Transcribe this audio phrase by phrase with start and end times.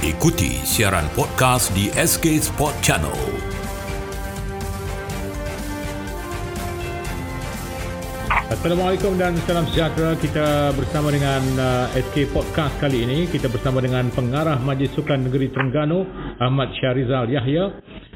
[0.00, 3.12] Ikuti siaran podcast di SK Sport Channel.
[8.48, 10.16] Assalamualaikum dan salam sejahtera.
[10.16, 13.28] Kita bersama dengan uh, SK Podcast kali ini.
[13.28, 16.00] Kita bersama dengan pengarah Majlis Sukan Negeri Terengganu,
[16.40, 17.68] Ahmad Syarizal Yahya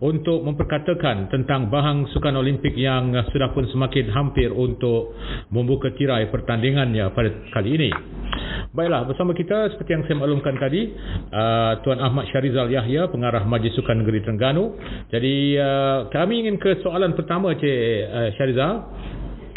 [0.00, 5.12] untuk memperkatakan tentang bahang sukan Olimpik yang sudah pun semakin hampir untuk
[5.52, 8.15] membuka tirai pertandingannya pada kali ini.
[8.76, 10.92] Baiklah, bersama kita seperti yang saya maklumkan tadi,
[11.32, 14.76] uh, Tuan Ahmad Syarizal Yahya, pengarah Majlis Sukan Negeri Terengganu.
[15.08, 18.84] Jadi uh, kami ingin ke soalan pertama Cik uh, Syarizal.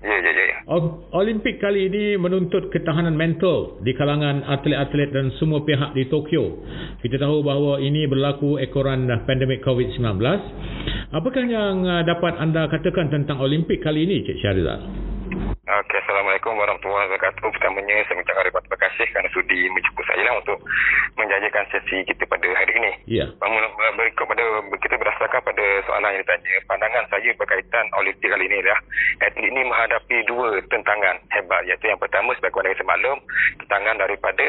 [0.00, 0.56] Ya, ya, ya.
[0.64, 6.64] O- Olimpik kali ini menuntut ketahanan mental di kalangan atlet-atlet dan semua pihak di Tokyo.
[7.04, 10.08] Kita tahu bahawa ini berlaku ekoran pandemik COVID-19.
[11.12, 15.12] Apakah yang uh, dapat anda katakan tentang Olimpik kali ini, Cik Syarizal?
[15.62, 17.48] Okey, Assalamualaikum warahmatullahi wabarakatuh.
[17.54, 18.61] Pertamanya saya mengucapkan ribuan terima
[18.92, 20.58] kasih kerana sudi menjemput saya lah untuk
[21.16, 22.92] menjajakan sesi kita pada hari ini.
[23.08, 23.26] Ya.
[23.40, 23.64] Bangun
[23.96, 24.44] berikut pada
[24.84, 28.80] kita berdasarkan pada soalan yang ditanya, pandangan saya berkaitan Olimpik kali ini adalah
[29.24, 33.18] atlet ini menghadapi dua tentangan hebat iaitu yang pertama sebagai mana saya maklum
[33.64, 34.46] tentangan daripada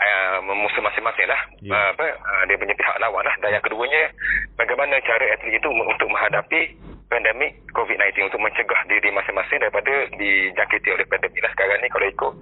[0.00, 1.76] uh, musuh masing-masing lah Ya.
[1.76, 4.08] uh, apa uh, dia punya pihak lawan lah dan yang keduanya
[4.56, 6.72] bagaimana cara atlet itu untuk menghadapi
[7.10, 11.42] pandemik COVID-19 untuk mencegah diri masing-masing daripada dijangkiti oleh pandemik.
[11.42, 12.32] Lah sekarang ni kalau ikut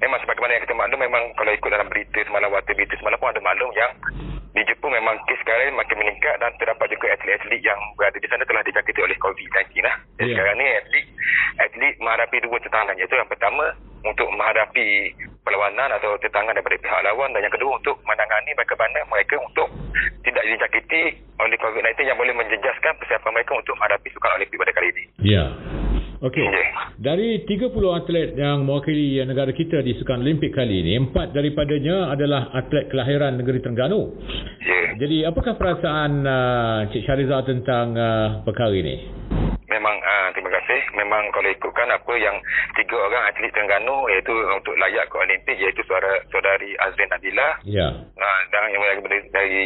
[0.00, 3.30] memang sebagaimana yang kita maklum memang kalau ikut dalam berita semalam waktu berita semalam pun
[3.30, 3.92] ada maklum yang
[4.50, 8.42] di Jepun memang kes sekarang makin meningkat dan terdapat juga atlet-atlet yang berada di sana
[8.42, 9.96] telah dijangkiti oleh COVID-19 lah.
[10.18, 10.34] Jadi Ya.
[10.34, 11.06] sekarang ni atlet
[11.62, 13.64] atlet menghadapi dua tentangan iaitu yang pertama
[14.02, 15.14] untuk menghadapi
[15.46, 19.68] perlawanan atau tentangan daripada pihak lawan dan yang kedua untuk menangani bagaimana mereka untuk
[20.26, 21.02] tidak dijangkiti
[21.38, 25.04] oleh COVID-19 yang boleh menjejaskan persiapan mereka untuk menghadapi Sukan Olimpik pada kali ini.
[25.22, 25.44] Ya.
[26.20, 26.44] Okey.
[27.00, 32.52] Dari 30 atlet yang mewakili negara kita di Sukan Olimpik kali ini, empat daripadanya adalah
[32.52, 34.20] atlet kelahiran negeri Terengganu.
[34.60, 35.00] Ya.
[35.00, 38.96] Jadi apakah perasaan uh, Cik Syarizal tentang uh, perkara ini?
[39.80, 40.76] Memang uh, terima kasih.
[40.92, 42.36] Memang kalau ikutkan apa yang
[42.76, 47.88] tiga orang atlet Terengganu iaitu untuk layak ke Olimpik iaitu saudara saudari Azrin Nabila Ya.
[47.88, 49.64] uh, dan yang dari, dari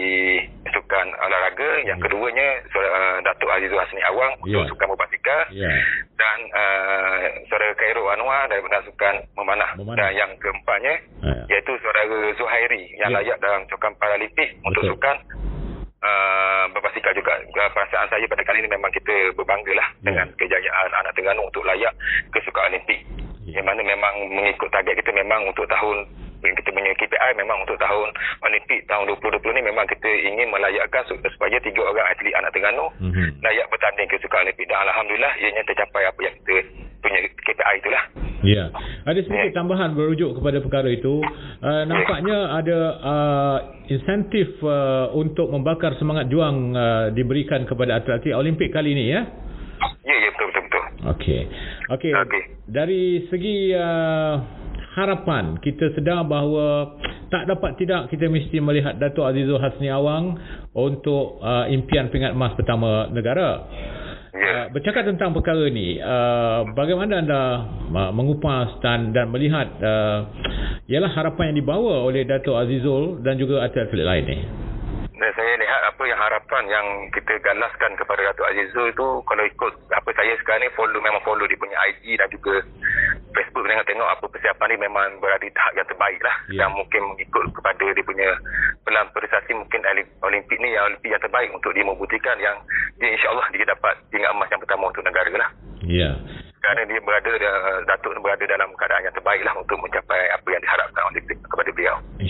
[0.71, 4.63] sukan olahraga yang keduanya saudara uh, Datuk Azizul Hasni Awang Ya.
[4.63, 5.71] untuk sukan berbasikal Ya.
[6.15, 7.19] dan uh,
[7.51, 9.75] saudara Khairul Anwar daripada sukan memanah.
[9.75, 9.99] Memanah.
[9.99, 10.95] dan yang keempatnya
[11.27, 11.59] Ya.
[11.59, 12.07] iaitu saudara
[12.39, 13.19] Zuhairi yang Ya.
[13.19, 14.95] layak dalam sukan Paralimpik untuk Betul.
[14.95, 15.17] sukan
[16.05, 17.33] uh, berbasikal juga.
[17.49, 20.13] Uh, perasaan saya pada kali ini memang kita berbangga lah Ya.
[20.13, 21.93] dengan kejayaan anak Terengganu untuk layak
[22.29, 23.01] ke sukan Olimpik.
[23.45, 23.59] Ya.
[23.59, 26.05] Yang mana memang mengikut target kita memang untuk tahun
[26.45, 31.17] kita punya KPI memang untuk tahun Olimpik tahun 2020 ni memang kita ingin melayakkan su-
[31.17, 33.41] supaya tiga orang atlet anak Terengganu Mhm.
[33.41, 36.61] layak bertanding ke sukan Olimpik dan alhamdulillah ianya tercapai apa yang kita
[37.01, 38.05] punya KPI itulah.
[38.45, 38.69] Ya.
[39.09, 41.25] Ada sedikit tambahan berujuk kepada perkara itu.
[41.65, 43.57] Uh, nampaknya ada uh,
[43.89, 49.25] insentif uh, untuk membakar semangat juang uh, diberikan kepada atlet-atlet Olimpik kali ini ya.
[50.05, 50.85] Ya ya betul betul betul.
[51.17, 51.41] Okey.
[51.97, 52.13] Okey.
[52.13, 52.43] Okey.
[52.69, 53.03] Dari
[53.33, 54.35] segi uh,
[54.95, 57.01] harapan kita sedar bahawa
[57.33, 60.39] tak dapat tidak kita mesti melihat Datuk Azizul Hasni Awang
[60.77, 63.67] untuk uh, impian pingat emas pertama negara.
[64.35, 64.67] Uh, Ya.
[64.67, 67.43] bercakap tentang perkara ini, uh, bagaimana anda
[67.87, 70.27] uh, mengupas dan dan melihat uh,
[70.91, 74.39] ialah harapan yang dibawa oleh Datuk Azizul dan juga atlet-atlet lain ni?
[75.15, 79.73] Dan saya lihat apa yang harapan yang kita galaskan kepada Datuk Azizul itu kalau ikut
[79.95, 82.59] apa saya sekarang ni follow memang follow dia punya IG dan juga
[83.35, 86.65] Facebook tengok-tengok apa persiapan ni memang berada di tahap yang terbaik lah Ya.
[86.65, 88.29] dan mungkin mengikut kepada dia punya
[88.87, 92.57] pelan prestasi mungkin Oli- Olimpik ni yang Olimpik yang terbaik untuk dia membuktikan yang
[93.03, 95.51] dia insyaAllah dia dapat tingkat emas yang pertama untuk negara lah
[95.85, 96.11] Ya.
[96.63, 100.63] kerana dia berada uh, Datuk berada dalam keadaan yang terbaik lah untuk mencapai apa yang
[100.63, 101.34] diharapkan beliau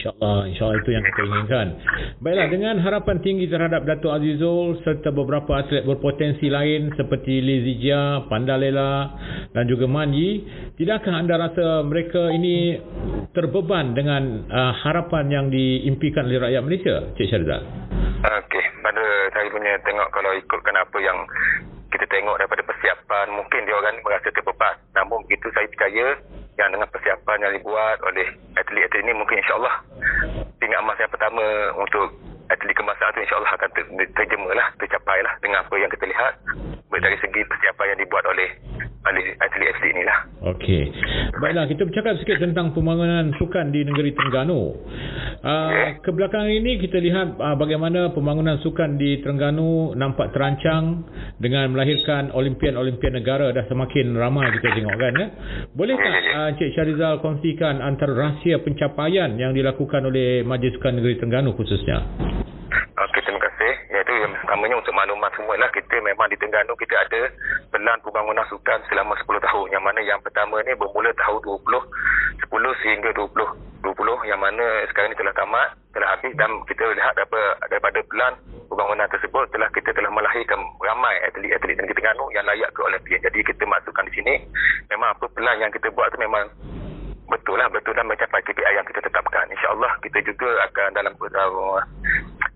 [0.04, 1.66] InsyaAllah, insyaAllah itu yang kita inginkan.
[2.20, 8.28] Baiklah, dengan harapan tinggi terhadap Datuk Azizul serta beberapa atlet berpotensi lain seperti Lee Zijia,
[8.28, 9.16] Pandalela
[9.56, 10.44] dan juga Manji,
[10.76, 12.76] tidakkah anda rasa mereka ini
[13.32, 17.64] terbeban dengan uh, harapan yang diimpikan oleh rakyat Malaysia, Cik Syarizal?
[18.44, 21.16] Okey, pada saya punya tengok kalau ikutkan apa yang
[21.88, 24.76] kita tengok daripada persiapan, mungkin dia orang merasa terbeban.
[24.92, 26.20] Namun begitu saya percaya
[26.54, 28.28] yang dengan persiapan yang dibuat oleh
[28.64, 29.74] atlet-atlet ini mungkin insyaAllah
[30.58, 31.44] tingkat emas yang pertama
[31.76, 32.08] untuk
[32.48, 33.84] atlet kebangsaan itu insyaAllah akan ter,
[34.16, 36.34] terjemalah, tercapai lah dengan apa yang kita lihat.
[36.94, 38.48] Dari segi persiapan yang dibuat oleh
[39.04, 40.18] atlet atlet ni lah.
[40.54, 40.88] Okey.
[41.40, 44.76] Baiklah, kita bercakap sikit tentang pembangunan sukan di negeri Terengganu.
[45.44, 51.04] Uh, kebelakangan ini kita lihat uh, bagaimana pembangunan sukan di Terengganu nampak terancang
[51.36, 55.26] dengan melahirkan olimpian-olimpian negara dah semakin ramai kita tengok kan ya.
[55.76, 61.20] Boleh tak uh, Encik Syarizal kongsikan antara rahsia pencapaian yang dilakukan oleh Majlis Sukan Negeri
[61.20, 62.00] Terengganu khususnya?
[62.94, 63.72] Okey, terima kasih.
[63.90, 67.30] Iaitu yang pertamanya untuk maklumat semua lah kita memang di Terengganu kita ada
[67.70, 69.66] pelan pembangunan sukan selama 10 tahun.
[69.70, 71.62] Yang mana yang pertama ni bermula tahun 20
[72.42, 73.30] 10 sehingga 20
[73.86, 78.34] 20 yang mana sekarang ini telah tamat, telah habis dan kita lihat daripada, daripada pelan
[78.66, 83.22] pembangunan tersebut telah kita telah melahirkan ramai atlet-atlet negeri Terengganu yang layak ke Olimpiad.
[83.22, 84.34] Jadi kita masukkan di sini
[84.90, 86.50] memang apa pelan yang kita buat tu memang
[87.30, 89.46] betul lah betul dan mencapai KPI yang kita tetapkan.
[89.54, 91.78] InsyaAllah kita juga akan dalam uh,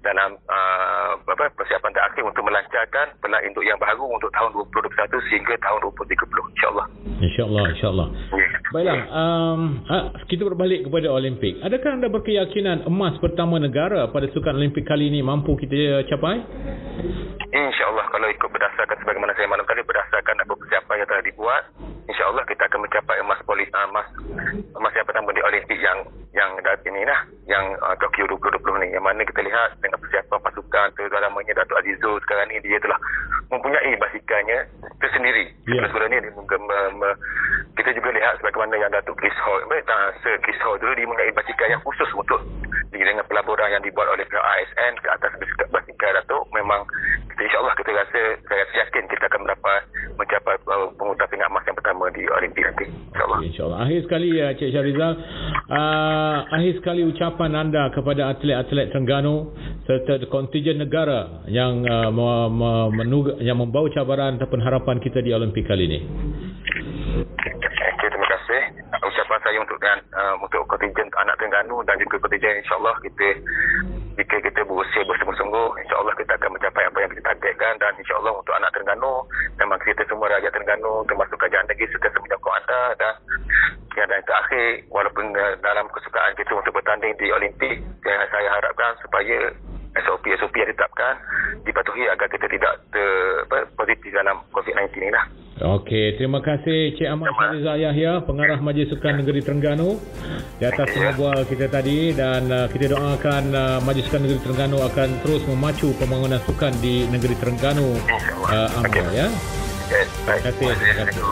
[0.09, 5.55] dalam uh, apa persiapan terakhir untuk melancarkan pelan induk yang baru untuk tahun 2021 sehingga
[5.61, 6.87] tahun 2030 insyaallah.
[7.21, 8.09] Insyaallah insyaallah.
[8.33, 8.51] Yeah.
[8.73, 9.61] baiklah um,
[10.33, 11.61] kita berbalik kepada olimpik.
[11.61, 16.41] Adakah anda berkeyakinan emas pertama negara pada sukan olimpik kali ini mampu kita capai?
[17.53, 21.63] Insyaallah kalau ikut berdasarkan sebagaimana saya malam tadi berdasarkan apa persiapan yang telah dibuat
[22.09, 24.09] insyaallah kita akan mencapai emas polis uh, emas
[24.77, 26.05] emas yang pertama di olimpik yang
[26.69, 28.89] dah ini lah yang uh, Tokyo 2020 ni.
[28.93, 33.01] Yang mana kita lihat dengan persiapan pasukan terutamanya Datuk Azizul sekarang ni dia telah
[33.49, 34.69] mempunyai basikannya
[35.01, 35.49] tersendiri.
[35.65, 35.89] Yeah.
[35.89, 37.11] sebelum ni dia me, me,
[37.81, 41.33] kita juga lihat sebagaimana yang Datuk Chris Hall uh, Sir Chris Hall dulu dia mempunyai
[41.33, 42.41] basikan yang khusus untuk
[42.93, 45.33] dengan pelaburan yang dibuat oleh pihak ASN ke atas
[45.73, 46.45] basikal Datuk.
[46.53, 46.85] Memang
[47.33, 49.81] kita insyaAllah kita rasa saya rasa yakin kita akan mendapat
[50.21, 52.85] mencapai uh, pengutas pingat emas yang pertama di Olimpik nanti
[53.15, 53.41] insyaAllah.
[53.47, 53.79] insyaAllah.
[53.87, 55.13] Akhir sekali ya Cik Syarizal
[55.69, 59.53] uh, akhir sekali ucapan anda kepada atlet-atlet Terengganu
[59.85, 62.11] serta kontijen negara yang uh,
[62.93, 66.01] menug- yang membawa cabaran ataupun harapan kita di Olimpik kali ini.
[67.39, 68.63] Okay, terima kasih.
[68.99, 73.29] Ucapan saya untuk uh, untuk kontijen anak Terengganu dan juga kontijen insyaAllah kita
[74.69, 79.25] berusaha bersungguh-sungguh insyaAllah kita akan mencapai apa yang kita targetkan dan insyaAllah untuk anak Terengganu
[79.57, 83.15] memang kita semua rakyat Terengganu termasuk kerajaan negeri sentiasa menyokong anda dan
[83.99, 89.51] ya, dan terakhir walaupun dalam kesukaan kita untuk bertanding di Olimpik saya, saya harapkan supaya
[89.99, 91.19] SOP-SOP yang ditetapkan
[91.67, 93.09] dipatuhi agar kita tidak ter,
[93.51, 95.27] apa, positif dalam COVID-19 ini lah.
[95.59, 99.99] Okey, terima kasih Cik Ahmad Syariza Yahya, pengarah Majlis Sukan Negeri Terengganu
[100.55, 104.79] di atas semua bual kita tadi dan uh, kita doakan uh, Majlis Sukan Negeri Terengganu
[104.87, 107.91] akan terus memacu pembangunan sukan di Negeri Terengganu
[108.47, 109.03] uh, amal okay.
[109.11, 109.27] ya.
[109.89, 110.69] Terima kasih.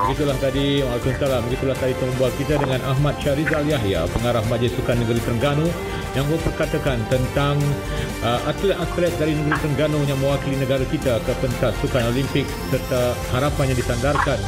[0.09, 0.67] Begitulah tadi.
[0.81, 1.41] Waalaikumsalam.
[1.47, 5.69] Begitulah tadi tembual kita dengan Ahmad Syarizal Yahya, pengarah Majlis Sukan Negeri Terengganu
[6.17, 7.61] yang berperkatakan tentang
[8.25, 13.77] uh, atlet-atlet dari negeri Terengganu yang mewakili negara kita ke pentas Sukan Olimpik serta harapan
[13.77, 14.41] yang disandarkan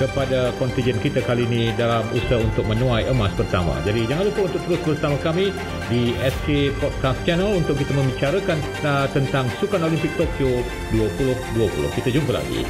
[0.00, 3.76] kepada kontijen kita kali ini dalam usaha untuk menuai emas pertama.
[3.84, 5.52] Jadi jangan lupa untuk terus bersama kami
[5.92, 10.64] di SK Podcast Channel untuk kita membicarakan uh, tentang Sukan Olimpik Tokyo
[10.96, 11.96] 2020.
[12.00, 12.64] Kita jumpa lagi.